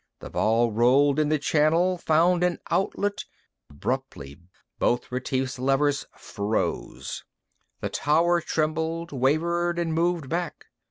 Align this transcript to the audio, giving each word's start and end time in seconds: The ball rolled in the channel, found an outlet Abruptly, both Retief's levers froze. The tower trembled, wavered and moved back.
The 0.19 0.31
ball 0.31 0.71
rolled 0.71 1.19
in 1.19 1.29
the 1.29 1.37
channel, 1.37 1.95
found 1.95 2.43
an 2.43 2.57
outlet 2.71 3.25
Abruptly, 3.69 4.39
both 4.79 5.11
Retief's 5.11 5.59
levers 5.59 6.07
froze. 6.17 7.23
The 7.81 7.89
tower 7.89 8.41
trembled, 8.41 9.11
wavered 9.11 9.77
and 9.77 9.93
moved 9.93 10.27
back. 10.27 10.65